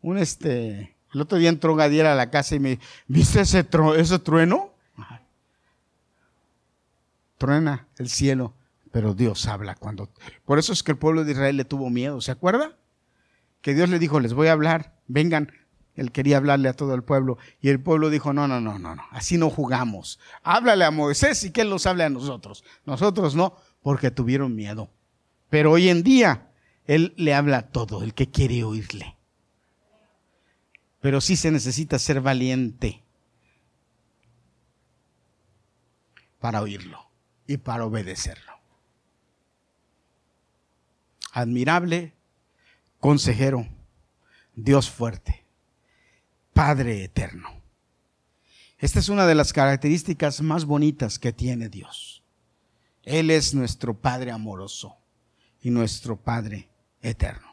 [0.00, 0.94] un, este...
[1.12, 3.66] El otro día entró Gadiel a la casa y me, ¿viste ese,
[3.96, 4.70] ese trueno?
[7.36, 8.54] Truena el cielo,
[8.92, 10.08] pero Dios habla cuando...
[10.44, 12.76] Por eso es que el pueblo de Israel le tuvo miedo, ¿se acuerda?
[13.64, 15.50] Que Dios le dijo, les voy a hablar, vengan,
[15.94, 18.94] él quería hablarle a todo el pueblo y el pueblo dijo, no, no, no, no,
[18.94, 20.20] no, así no jugamos.
[20.42, 22.62] Háblale a Moisés y que él nos hable a nosotros.
[22.84, 24.90] Nosotros no, porque tuvieron miedo.
[25.48, 26.50] Pero hoy en día
[26.84, 29.16] él le habla a todo, el que quiere oírle.
[31.00, 33.02] Pero sí se necesita ser valiente
[36.38, 37.08] para oírlo
[37.46, 38.52] y para obedecerlo.
[41.32, 42.13] Admirable
[43.04, 43.68] consejero,
[44.54, 45.44] Dios fuerte
[46.54, 47.50] Padre eterno.
[48.78, 52.22] Esta es una de las características más bonitas que tiene Dios.
[53.02, 54.96] Él es nuestro Padre amoroso
[55.60, 56.70] y nuestro Padre
[57.02, 57.46] eterno.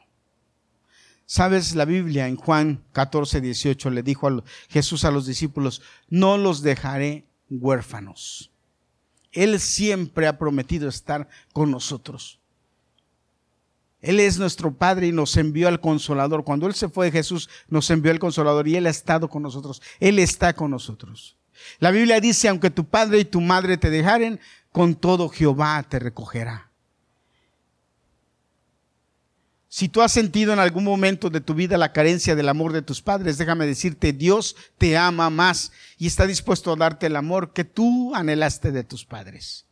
[1.25, 6.37] Sabes, la Biblia en Juan 14, 18 le dijo a Jesús a los discípulos, no
[6.37, 8.53] los dejaré huérfanos.
[9.33, 12.40] Él siempre ha prometido estar con nosotros.
[14.01, 16.43] Él es nuestro Padre y nos envió al Consolador.
[16.43, 19.81] Cuando Él se fue Jesús, nos envió al Consolador y Él ha estado con nosotros.
[19.99, 21.37] Él está con nosotros.
[21.79, 24.39] La Biblia dice, aunque tu padre y tu madre te dejaren,
[24.71, 26.71] con todo Jehová te recogerá.
[29.73, 32.81] Si tú has sentido en algún momento de tu vida la carencia del amor de
[32.81, 37.53] tus padres, déjame decirte, Dios te ama más y está dispuesto a darte el amor
[37.53, 39.65] que tú anhelaste de tus padres.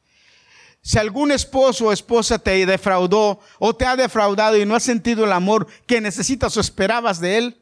[0.89, 5.23] Si algún esposo o esposa te defraudó o te ha defraudado y no has sentido
[5.23, 7.61] el amor que necesitas o esperabas de él,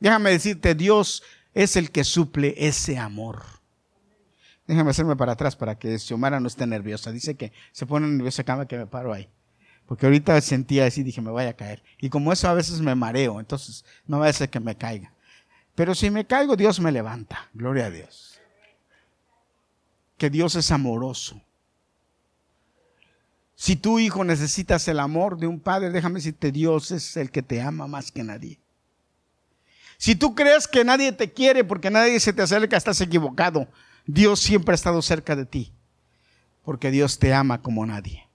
[0.00, 1.22] déjame decirte, Dios
[1.54, 3.44] es el que suple ese amor.
[4.66, 7.12] Déjame hacerme para atrás para que Xiomara no esté nerviosa.
[7.12, 9.28] Dice que se pone nerviosa cada que me paro ahí.
[9.86, 11.84] Porque ahorita sentía así, dije, me voy a caer.
[12.00, 15.12] Y como eso a veces me mareo, entonces no va a ser que me caiga.
[15.76, 17.48] Pero si me caigo, Dios me levanta.
[17.54, 18.40] Gloria a Dios.
[20.16, 21.40] Que Dios es amoroso.
[23.60, 27.42] Si tu hijo necesitas el amor de un padre, déjame decirte, Dios es el que
[27.42, 28.60] te ama más que nadie.
[29.96, 33.66] Si tú crees que nadie te quiere porque nadie se te acerca, estás equivocado.
[34.06, 35.72] Dios siempre ha estado cerca de ti,
[36.64, 38.28] porque Dios te ama como nadie.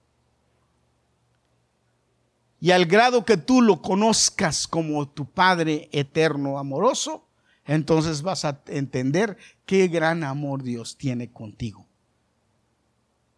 [2.60, 7.26] Y al grado que tú lo conozcas como tu Padre eterno amoroso,
[7.64, 11.86] entonces vas a entender qué gran amor Dios tiene contigo.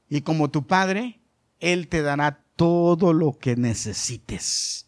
[0.09, 1.21] Y como tu Padre,
[1.61, 4.87] él te dará todo lo que necesites.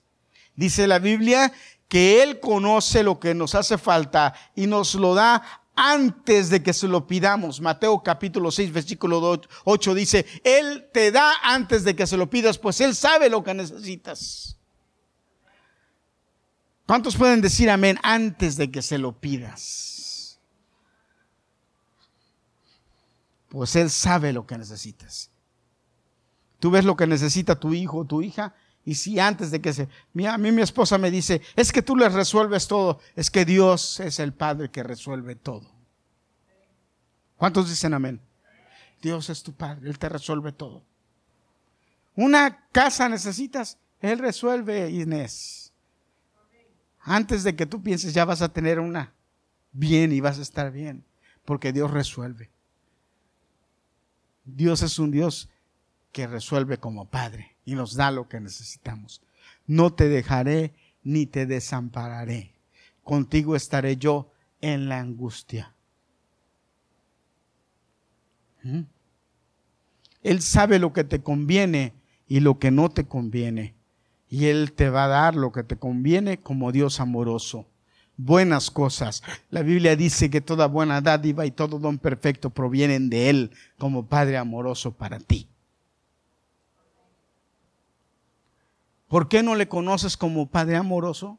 [0.56, 1.52] Dice la Biblia
[1.88, 6.72] que Él conoce lo que nos hace falta y nos lo da antes de que
[6.72, 7.60] se lo pidamos.
[7.60, 12.58] Mateo capítulo 6, versículo 8 dice, Él te da antes de que se lo pidas,
[12.58, 14.56] pues Él sabe lo que necesitas.
[16.86, 20.40] ¿Cuántos pueden decir amén antes de que se lo pidas?
[23.48, 25.30] Pues Él sabe lo que necesitas.
[26.58, 28.54] Tú ves lo que necesita tu hijo o tu hija.
[28.84, 29.88] Y si antes de que se...
[30.26, 33.00] a mí mi esposa me dice, es que tú les resuelves todo.
[33.16, 35.70] Es que Dios es el Padre que resuelve todo.
[37.36, 38.20] ¿Cuántos dicen amén?
[39.00, 40.82] Dios es tu Padre, Él te resuelve todo.
[42.16, 45.72] Una casa necesitas, Él resuelve, Inés.
[47.00, 49.14] Antes de que tú pienses ya vas a tener una
[49.70, 51.04] bien y vas a estar bien,
[51.44, 52.50] porque Dios resuelve.
[54.44, 55.48] Dios es un Dios
[56.12, 59.22] que resuelve como Padre y nos da lo que necesitamos.
[59.66, 62.52] No te dejaré ni te desampararé.
[63.02, 65.74] Contigo estaré yo en la angustia.
[68.62, 68.82] ¿Mm?
[70.22, 71.92] Él sabe lo que te conviene
[72.26, 73.74] y lo que no te conviene.
[74.28, 77.66] Y Él te va a dar lo que te conviene como Dios amoroso.
[78.16, 79.22] Buenas cosas.
[79.48, 84.06] La Biblia dice que toda buena dádiva y todo don perfecto provienen de Él como
[84.06, 85.48] Padre amoroso para ti.
[89.08, 91.38] ¿Por qué no le conoces como Padre amoroso?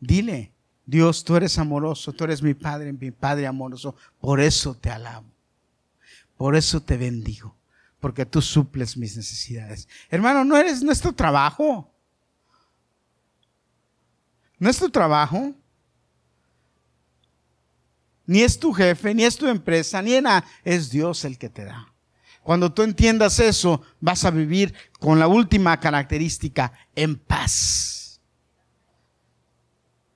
[0.00, 0.52] Dile,
[0.86, 3.94] Dios, tú eres amoroso, tú eres mi Padre, mi Padre amoroso.
[4.20, 5.26] Por eso te alabo.
[6.36, 7.54] Por eso te bendigo.
[8.00, 9.86] Porque tú suples mis necesidades.
[10.08, 11.88] Hermano, no eres nuestro trabajo.
[14.58, 15.54] No es tu trabajo.
[18.26, 20.44] Ni es tu jefe, ni es tu empresa, ni nada.
[20.64, 21.89] Es Dios el que te da.
[22.42, 28.00] Cuando tú entiendas eso, vas a vivir con la última característica, en paz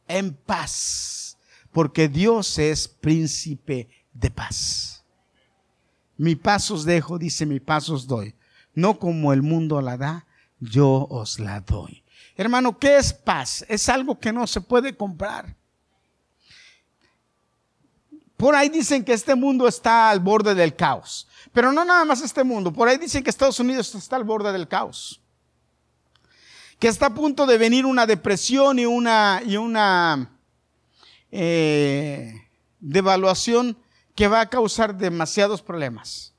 [0.09, 1.39] en paz,
[1.73, 5.05] porque Dios es príncipe de paz.
[6.17, 8.35] Mi paz os dejo, dice, mi paz os doy.
[8.75, 10.27] No como el mundo la da,
[10.61, 12.05] yo os la doy.
[12.37, 13.65] Hermano, ¿qué es paz?
[13.69, 15.57] Es algo que no se puede comprar.
[18.37, 21.29] Por ahí dicen que este mundo está al borde del caos.
[21.55, 22.71] Pero no nada más este mundo.
[22.71, 25.23] Por ahí dicen que Estados Unidos está al borde del caos
[26.79, 30.39] que está a punto de venir una depresión y una, y una
[31.31, 33.79] eh, devaluación
[34.15, 36.35] que va a causar demasiados problemas.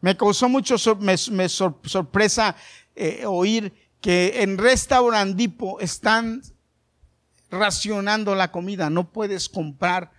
[0.00, 2.56] Me causó mucho me, sorpresa
[2.94, 6.42] eh, oír que en Restaurandipo están
[7.50, 8.88] racionando la comida.
[8.90, 10.10] No puedes comprar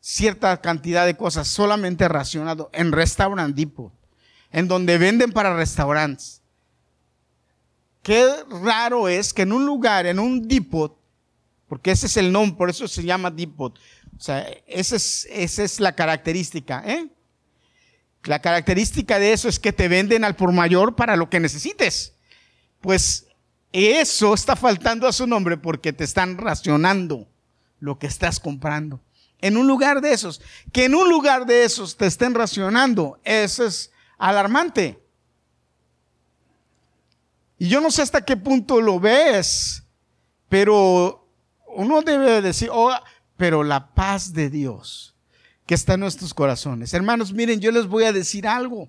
[0.00, 3.92] cierta cantidad de cosas, solamente racionado en Restaurandipo,
[4.50, 6.42] en donde venden para restaurantes.
[8.02, 8.26] Qué
[8.62, 10.96] raro es que en un lugar, en un depot,
[11.68, 13.78] porque ese es el nombre, por eso se llama depot.
[14.16, 17.08] O sea, esa es, es la característica, ¿eh?
[18.24, 22.14] La característica de eso es que te venden al por mayor para lo que necesites.
[22.80, 23.26] Pues
[23.72, 27.28] eso está faltando a su nombre porque te están racionando
[27.80, 29.00] lo que estás comprando.
[29.40, 30.40] En un lugar de esos,
[30.72, 35.00] que en un lugar de esos te estén racionando, eso es alarmante.
[37.58, 39.84] Y yo no sé hasta qué punto lo ves,
[40.48, 41.28] pero
[41.66, 42.92] uno debe decir, oh,
[43.36, 45.14] pero la paz de Dios
[45.68, 46.94] que está en nuestros corazones.
[46.94, 48.88] Hermanos, miren, yo les voy a decir algo.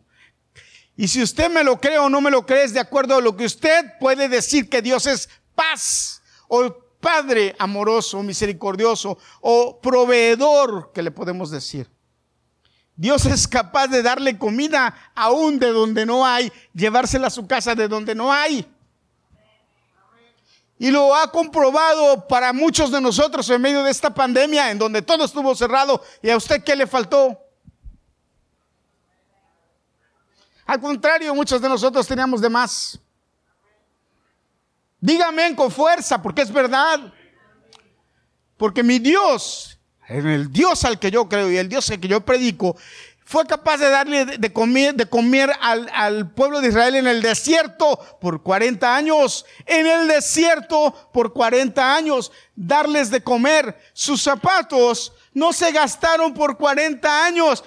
[0.95, 3.21] Y si usted me lo cree o no me lo cree, es de acuerdo a
[3.21, 10.91] lo que usted puede decir que Dios es paz o Padre amoroso, misericordioso o proveedor,
[10.93, 11.89] que le podemos decir.
[12.95, 17.73] Dios es capaz de darle comida aún de donde no hay, llevársela a su casa
[17.73, 18.67] de donde no hay.
[20.77, 25.01] Y lo ha comprobado para muchos de nosotros en medio de esta pandemia, en donde
[25.01, 26.01] todo estuvo cerrado.
[26.21, 27.37] ¿Y a usted qué le faltó?
[30.65, 32.99] Al contrario, muchos de nosotros teníamos de más.
[34.99, 37.13] Dígame con fuerza, porque es verdad.
[38.57, 42.21] Porque mi Dios el Dios al que yo creo y el Dios al que yo
[42.21, 42.75] predico,
[43.23, 47.21] fue capaz de darle de comer, de comer al, al, pueblo de Israel en el
[47.21, 49.45] desierto por 40 años.
[49.67, 52.31] En el desierto por 40 años.
[52.55, 53.79] Darles de comer.
[53.93, 57.63] Sus zapatos no se gastaron por 40 años.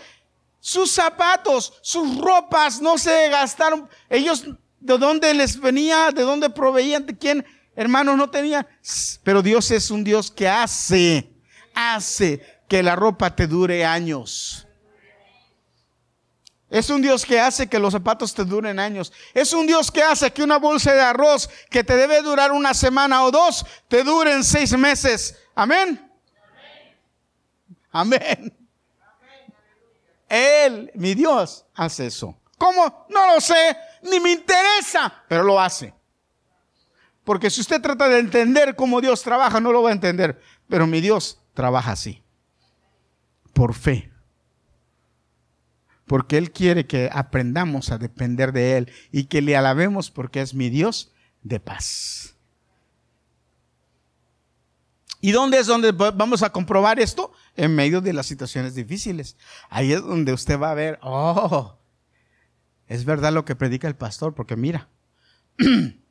[0.58, 3.88] Sus zapatos, sus ropas no se gastaron.
[4.10, 4.44] Ellos,
[4.82, 6.10] ¿de dónde les venía?
[6.10, 7.06] ¿De dónde proveían?
[7.06, 7.44] ¿De quién?
[7.74, 8.66] Hermanos, no tenían.
[9.22, 11.32] Pero Dios es un Dios que hace
[11.74, 14.66] hace que la ropa te dure años.
[16.70, 19.12] Es un Dios que hace que los zapatos te duren años.
[19.34, 22.72] Es un Dios que hace que una bolsa de arroz que te debe durar una
[22.72, 25.36] semana o dos, te duren seis meses.
[25.54, 26.10] Amén.
[27.90, 28.56] Amén.
[30.30, 32.34] Él, mi Dios, hace eso.
[32.56, 33.06] ¿Cómo?
[33.10, 35.94] No lo sé, ni me interesa, pero lo hace.
[37.24, 40.40] Porque si usted trata de entender cómo Dios trabaja, no lo va a entender.
[40.68, 42.22] Pero mi Dios trabaja así,
[43.52, 44.10] por fe.
[46.06, 50.52] Porque Él quiere que aprendamos a depender de Él y que le alabemos porque es
[50.52, 52.36] mi Dios de paz.
[55.20, 57.32] ¿Y dónde es donde vamos a comprobar esto?
[57.54, 59.36] En medio de las situaciones difíciles.
[59.70, 61.78] Ahí es donde usted va a ver, oh,
[62.88, 64.88] es verdad lo que predica el pastor, porque mira,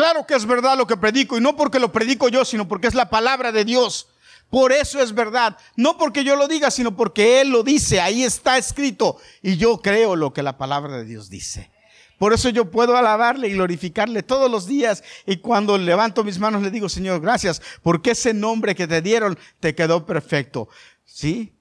[0.00, 2.86] Claro que es verdad lo que predico y no porque lo predico yo, sino porque
[2.86, 4.08] es la palabra de Dios.
[4.48, 5.58] Por eso es verdad.
[5.76, 8.00] No porque yo lo diga, sino porque Él lo dice.
[8.00, 9.18] Ahí está escrito.
[9.42, 11.70] Y yo creo lo que la palabra de Dios dice.
[12.18, 15.04] Por eso yo puedo alabarle y glorificarle todos los días.
[15.26, 19.38] Y cuando levanto mis manos le digo, Señor, gracias, porque ese nombre que te dieron
[19.60, 20.70] te quedó perfecto.
[21.04, 21.52] ¿Sí?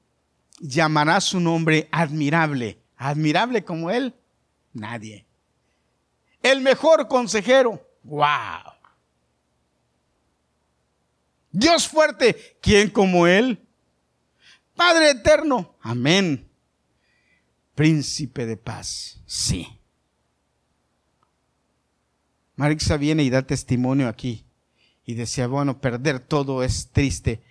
[0.62, 2.80] Llamará su nombre admirable.
[3.00, 4.14] Admirable como Él,
[4.74, 5.26] nadie.
[6.44, 7.82] El mejor consejero.
[8.04, 8.74] ¡Wow!
[11.50, 13.66] Dios fuerte, ¿quién como Él?
[14.76, 16.50] Padre eterno, amén.
[17.74, 19.80] Príncipe de paz, sí.
[22.58, 24.46] Marixa viene y da testimonio aquí
[25.06, 27.42] y decía, bueno, perder todo es triste.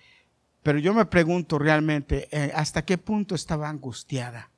[0.62, 4.50] Pero yo me pregunto realmente, eh, ¿hasta qué punto estaba angustiada?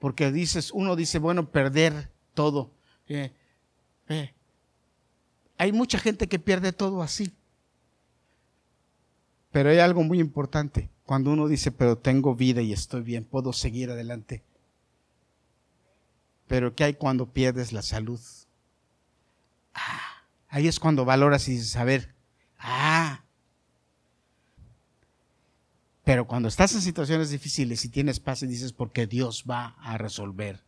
[0.00, 2.72] Porque dices, uno dice, bueno, perder todo.
[3.06, 3.32] Eh,
[4.08, 4.34] eh,
[5.58, 7.32] hay mucha gente que pierde todo así.
[9.52, 10.90] Pero hay algo muy importante.
[11.04, 14.42] Cuando uno dice, pero tengo vida y estoy bien, puedo seguir adelante.
[16.46, 18.20] Pero ¿qué hay cuando pierdes la salud?
[19.74, 22.14] Ah, ahí es cuando valoras y dices, a ver,
[22.58, 23.19] ah.
[26.10, 29.96] Pero cuando estás en situaciones difíciles y tienes paz y dices, porque Dios va a
[29.96, 30.60] resolver,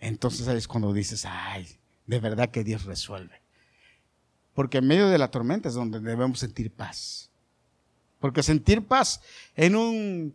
[0.00, 1.68] entonces es cuando dices, ay,
[2.08, 3.40] de verdad que Dios resuelve.
[4.52, 7.30] Porque en medio de la tormenta es donde debemos sentir paz.
[8.18, 9.20] Porque sentir paz
[9.54, 10.34] en un,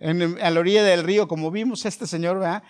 [0.00, 2.64] en, a la orilla del río, como vimos este señor, ¿verdad?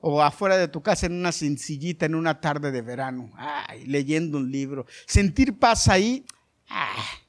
[0.00, 4.38] o afuera de tu casa en una sencillita, en una tarde de verano, ay, leyendo
[4.38, 4.86] un libro.
[5.06, 6.26] Sentir paz ahí,
[6.68, 7.20] ah.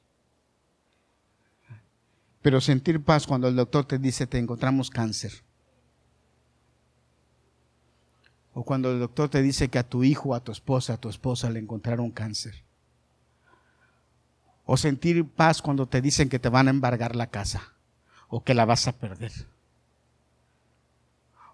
[2.48, 5.44] Pero sentir paz cuando el doctor te dice te encontramos cáncer.
[8.54, 11.10] O cuando el doctor te dice que a tu hijo, a tu esposa, a tu
[11.10, 12.64] esposa le encontraron cáncer.
[14.64, 17.74] O sentir paz cuando te dicen que te van a embargar la casa
[18.28, 19.32] o que la vas a perder.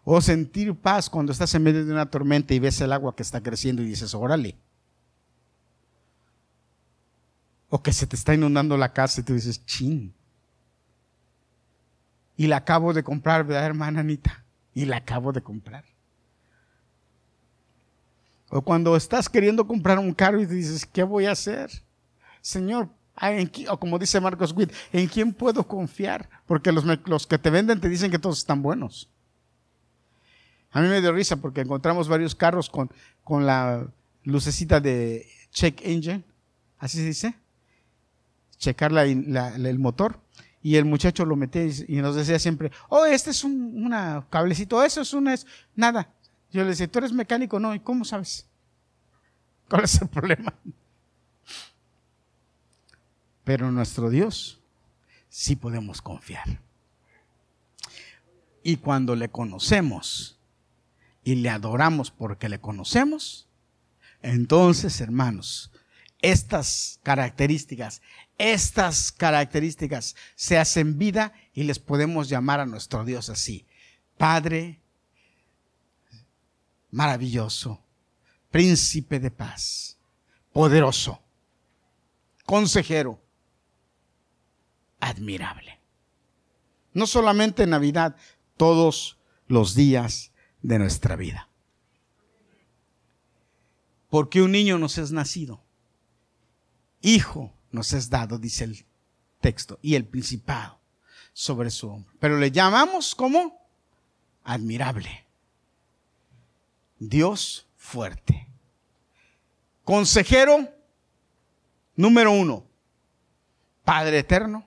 [0.04, 3.24] O sentir paz cuando estás en medio de una tormenta y ves el agua que
[3.24, 4.56] está creciendo y dices, órale.
[7.68, 10.14] O que se te está inundando la casa y tú dices, chin.
[12.36, 14.44] Y la acabo de comprar, ¿verdad, hermana Anita?
[14.74, 15.84] Y la acabo de comprar.
[18.50, 21.70] O cuando estás queriendo comprar un carro y dices, ¿qué voy a hacer?
[22.40, 22.88] Señor,
[23.68, 26.28] o como dice Marcos Witt, ¿en quién puedo confiar?
[26.46, 29.08] Porque los, los que te venden te dicen que todos están buenos.
[30.72, 32.90] A mí me dio risa porque encontramos varios carros con,
[33.22, 33.86] con la
[34.24, 36.24] lucecita de check engine,
[36.78, 37.34] así se dice,
[38.58, 40.18] checar el motor.
[40.64, 43.94] Y el muchacho lo metía y nos decía siempre, oh, este es un
[44.30, 45.46] cablecito, eso es una, es
[45.76, 46.10] nada.
[46.50, 47.60] Yo le decía, ¿tú eres mecánico?
[47.60, 48.48] No, ¿y cómo sabes?
[49.68, 50.54] ¿Cuál es el problema?
[53.44, 54.58] Pero nuestro Dios
[55.28, 56.62] sí podemos confiar.
[58.62, 60.40] Y cuando le conocemos
[61.22, 63.50] y le adoramos porque le conocemos,
[64.22, 65.70] entonces, hermanos,
[66.22, 68.00] estas características,
[68.38, 73.66] estas características se hacen vida y les podemos llamar a nuestro Dios así.
[74.16, 74.80] Padre,
[76.90, 77.84] maravilloso,
[78.50, 79.98] príncipe de paz,
[80.52, 81.22] poderoso,
[82.44, 83.20] consejero,
[85.00, 85.80] admirable.
[86.92, 88.16] No solamente en Navidad,
[88.56, 90.32] todos los días
[90.62, 91.48] de nuestra vida.
[94.08, 95.64] Porque un niño nos es nacido,
[97.02, 98.84] hijo nos es dado, dice el
[99.40, 100.78] texto, y el principado
[101.32, 102.12] sobre su hombro.
[102.20, 103.60] Pero le llamamos como
[104.44, 105.24] admirable
[106.98, 108.46] Dios fuerte.
[109.84, 110.72] Consejero
[111.96, 112.64] número uno,
[113.84, 114.66] Padre eterno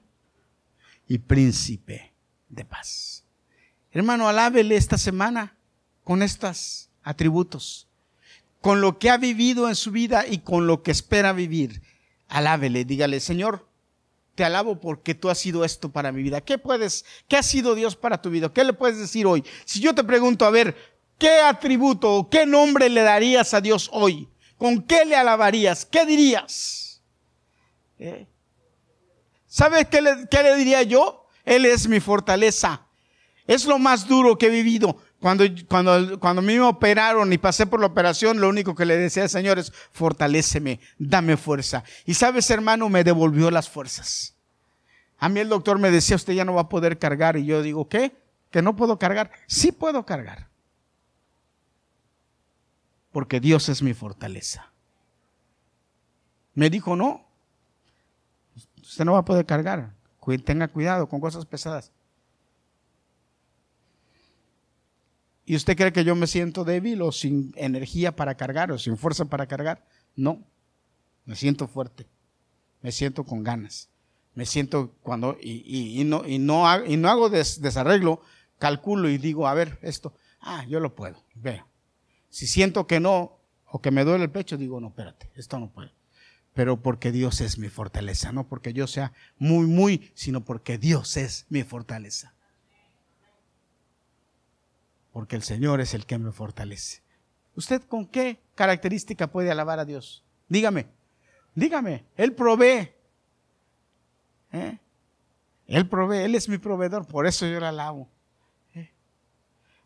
[1.08, 2.14] y príncipe
[2.50, 3.24] de paz.
[3.92, 5.56] Hermano, alábele esta semana
[6.04, 7.88] con estos atributos,
[8.62, 11.82] con lo que ha vivido en su vida y con lo que espera vivir.
[12.30, 13.68] Alábele, dígale, Señor,
[14.36, 16.42] te alabo porque tú has sido esto para mi vida.
[16.42, 18.52] ¿Qué puedes, qué ha sido Dios para tu vida?
[18.54, 19.44] ¿Qué le puedes decir hoy?
[19.66, 20.76] Si yo te pregunto, a ver,
[21.18, 24.30] ¿Qué atributo o qué nombre le darías a Dios hoy?
[24.58, 25.86] ¿Con qué le alabarías?
[25.86, 27.02] ¿Qué dirías?
[27.98, 28.28] ¿Eh?
[29.48, 31.28] ¿Sabes qué le, qué le diría yo?
[31.44, 32.86] Él es mi fortaleza.
[33.48, 34.98] Es lo más duro que he vivido.
[35.20, 38.86] Cuando, cuando, cuando a mí me operaron y pasé por la operación, lo único que
[38.86, 41.84] le decía al Señor es, fortaléceme, dame fuerza.
[42.06, 44.36] Y sabes, hermano, me devolvió las fuerzas.
[45.18, 47.38] A mí el doctor me decía, usted ya no va a poder cargar.
[47.38, 48.16] Y yo digo, ¿qué?
[48.52, 49.32] ¿Que no puedo cargar?
[49.48, 50.48] Sí puedo cargar
[53.12, 54.72] porque Dios es mi fortaleza.
[56.54, 57.28] Me dijo, no,
[58.88, 59.94] Usted no va a poder cargar.
[60.46, 61.92] Tenga cuidado con cosas pesadas.
[65.50, 68.98] ¿Y usted cree que yo me siento débil o sin energía para cargar o sin
[68.98, 69.88] fuerza para cargar?
[70.14, 70.44] No,
[71.24, 72.06] me siento fuerte,
[72.82, 73.90] me siento con ganas,
[74.36, 78.20] me siento cuando, y, no, y, no, hago, y no hago desarreglo,
[78.60, 81.66] calculo y digo, a ver, esto, ah, yo lo puedo, veo.
[82.28, 85.72] Si siento que no, o que me duele el pecho, digo, no, espérate, esto no
[85.72, 85.92] puedo.
[86.56, 91.16] Pero porque Dios es mi fortaleza, no porque yo sea muy, muy, sino porque Dios
[91.16, 92.34] es mi fortaleza
[95.18, 97.02] porque el Señor es el que me fortalece.
[97.56, 100.24] ¿Usted con qué característica puede alabar a Dios?
[100.48, 100.86] Dígame,
[101.56, 102.92] dígame, Él provee.
[104.52, 104.78] ¿Eh?
[105.66, 108.08] Él provee, Él es mi proveedor, por eso yo le alabo.
[108.76, 108.92] ¿Eh?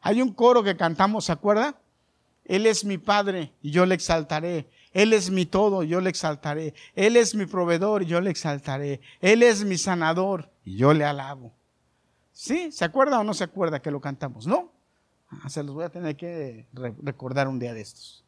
[0.02, 1.80] Hay un coro que cantamos, ¿se acuerda?
[2.44, 4.68] Él es mi Padre y yo le exaltaré.
[4.92, 6.74] Él es mi todo, yo le exaltaré.
[6.94, 9.00] Él es mi proveedor y yo le exaltaré.
[9.22, 11.54] Él es mi sanador y yo le alabo.
[12.34, 12.70] ¿Sí?
[12.74, 14.46] ¿Se acuerda o no se acuerda que lo cantamos?
[14.46, 14.81] ¿No?
[15.32, 16.68] Ah, se los voy a tener que
[17.02, 18.24] recordar un día de estos.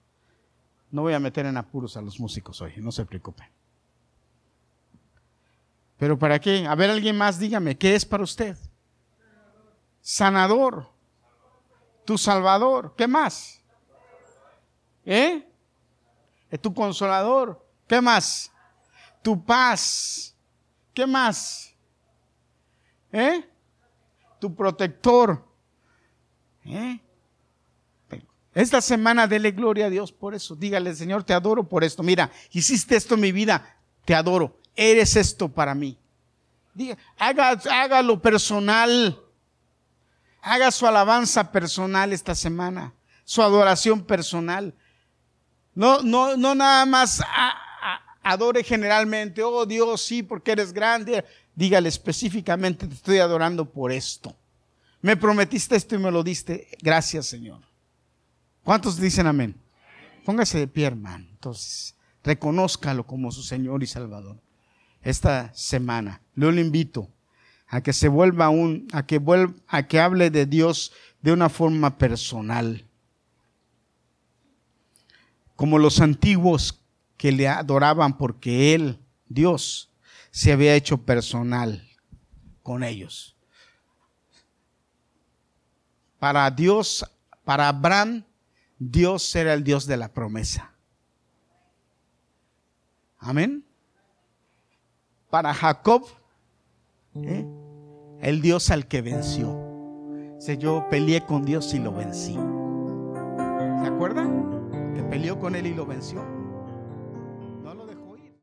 [0.89, 3.47] No voy a meter en apuros a los músicos hoy, no se preocupen.
[5.97, 6.65] Pero ¿para qué?
[6.67, 8.57] A ver, alguien más, dígame, ¿qué es para usted?
[10.01, 10.89] Sanador.
[12.05, 12.93] Tu salvador.
[12.97, 13.61] ¿Qué más?
[15.05, 15.47] ¿Eh?
[16.49, 17.65] Es tu consolador.
[17.87, 18.51] ¿Qué más?
[19.21, 20.35] Tu paz.
[20.93, 21.73] ¿Qué más?
[23.11, 23.49] ¿Eh?
[24.39, 25.52] Tu protector.
[26.65, 26.99] ¿Eh?
[28.53, 30.55] Esta semana dele gloria a Dios por eso.
[30.55, 32.03] Dígale, Señor, te adoro por esto.
[32.03, 34.59] Mira, hiciste esto en mi vida, te adoro.
[34.75, 35.97] Eres esto para mí.
[36.73, 39.19] Diga, haga, hágalo personal.
[40.41, 42.93] Haga su alabanza personal esta semana.
[43.23, 44.73] Su adoración personal.
[45.73, 47.21] No, no, no nada más
[48.21, 49.41] adore generalmente.
[49.41, 51.25] Oh Dios, sí, porque eres grande.
[51.55, 54.35] Dígale específicamente, te estoy adorando por esto.
[55.03, 56.69] Me prometiste esto y me lo diste.
[56.81, 57.59] Gracias, Señor.
[58.63, 59.53] ¿Cuántos dicen amén?
[60.23, 61.27] Póngase de pie, hermano.
[61.29, 64.41] Entonces, reconózcalo como su Señor y Salvador.
[65.01, 67.09] Esta semana, yo le invito
[67.67, 71.49] a que se vuelva un, a que vuelva, a que hable de Dios de una
[71.49, 72.85] forma personal.
[75.57, 76.81] Como los antiguos
[77.17, 79.91] que le adoraban porque Él, Dios,
[80.31, 81.85] se había hecho personal
[82.61, 83.32] con ellos.
[86.23, 87.05] Para Dios,
[87.43, 88.23] para Abraham,
[88.79, 90.71] Dios era el Dios de la promesa.
[93.19, 93.65] Amén.
[95.29, 96.05] Para Jacob,
[97.15, 97.45] ¿eh?
[98.21, 99.53] el Dios al que venció.
[100.39, 102.35] Se yo peleé con Dios y lo vencí.
[103.81, 104.93] ¿Se acuerdan?
[104.95, 106.23] Que peleó con él y lo venció.